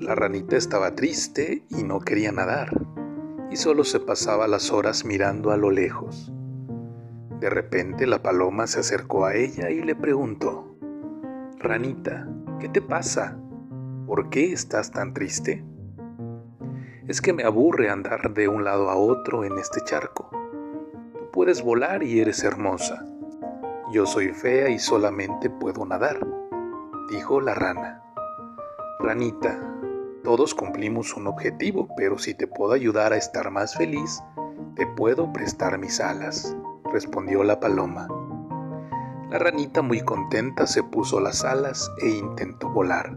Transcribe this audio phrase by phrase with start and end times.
[0.00, 2.70] La ranita estaba triste y no quería nadar,
[3.50, 6.32] y solo se pasaba las horas mirando a lo lejos.
[7.40, 10.76] De repente la paloma se acercó a ella y le preguntó,
[11.58, 12.28] Ranita,
[12.60, 13.38] ¿qué te pasa?
[14.06, 15.64] ¿Por qué estás tan triste?
[17.08, 20.30] Es que me aburre andar de un lado a otro en este charco.
[21.18, 23.04] Tú puedes volar y eres hermosa.
[23.92, 26.24] Yo soy fea y solamente puedo nadar,
[27.10, 28.04] dijo la rana.
[29.00, 29.77] Ranita,
[30.28, 34.22] todos cumplimos un objetivo, pero si te puedo ayudar a estar más feliz,
[34.76, 36.54] te puedo prestar mis alas,
[36.92, 38.08] respondió la paloma.
[39.30, 43.16] La ranita muy contenta se puso las alas e intentó volar,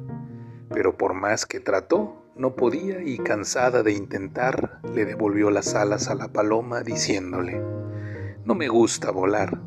[0.69, 6.07] pero por más que trató, no podía y cansada de intentar, le devolvió las alas
[6.07, 7.61] a la paloma diciéndole,
[8.45, 9.59] No me gusta volar,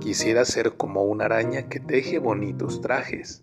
[0.00, 3.42] quisiera ser como una araña que teje bonitos trajes.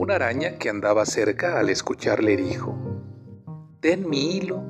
[0.00, 2.74] Una araña que andaba cerca al escucharle dijo,
[3.80, 4.62] Ten mi hilo.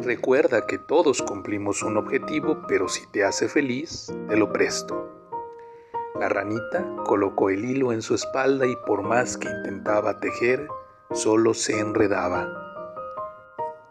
[0.00, 5.10] Recuerda que todos cumplimos un objetivo, pero si te hace feliz, te lo presto.
[6.14, 10.68] La ranita colocó el hilo en su espalda y por más que intentaba tejer,
[11.10, 12.48] solo se enredaba.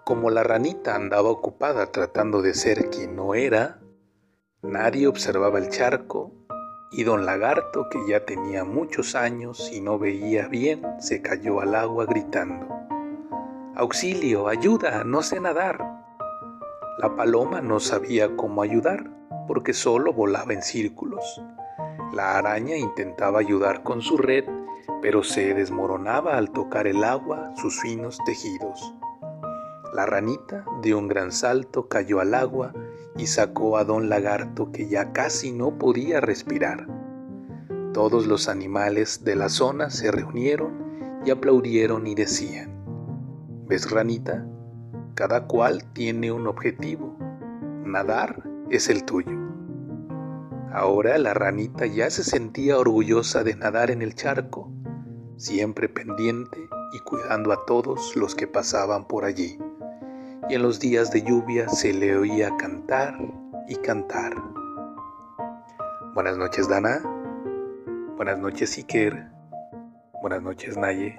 [0.05, 3.81] Como la ranita andaba ocupada tratando de ser quien no era,
[4.61, 6.31] nadie observaba el charco
[6.92, 11.75] y don Lagarto, que ya tenía muchos años y no veía bien, se cayó al
[11.75, 12.67] agua gritando.
[13.75, 15.80] Auxilio, ayuda, no sé nadar.
[17.00, 19.09] La paloma no sabía cómo ayudar
[19.48, 21.42] porque solo volaba en círculos.
[22.14, 24.45] La araña intentaba ayudar con su red
[25.02, 28.94] pero se desmoronaba al tocar el agua sus finos tejidos.
[29.94, 32.72] La ranita de un gran salto cayó al agua
[33.17, 36.88] y sacó a don lagarto que ya casi no podía respirar.
[37.94, 42.72] Todos los animales de la zona se reunieron y aplaudieron y decían,
[43.67, 44.48] ¿ves ranita?
[45.16, 47.17] Cada cual tiene un objetivo.
[47.86, 49.38] Nadar es el tuyo.
[50.73, 54.72] Ahora la ranita ya se sentía orgullosa de nadar en el charco
[55.42, 59.58] siempre pendiente y cuidando a todos los que pasaban por allí.
[60.50, 63.16] Y en los días de lluvia se le oía cantar
[63.68, 64.34] y cantar.
[66.14, 67.02] Buenas noches, Dana.
[68.18, 69.28] Buenas noches, Iker.
[70.22, 71.18] Buenas noches, Naye.